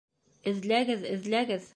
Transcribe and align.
Эҙләгеҙ, 0.51 1.07
эҙләгеҙ!.. 1.17 1.69